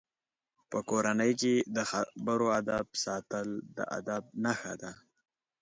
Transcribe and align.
په 0.71 0.79
کورنۍ 0.89 1.31
کې 1.41 1.53
د 1.75 1.77
خبرو 1.89 2.47
آدب 2.59 2.85
ساتل 3.03 3.47
د 3.75 3.77
ادب 3.97 4.23
نښه 4.43 4.73
ده. 4.81 4.91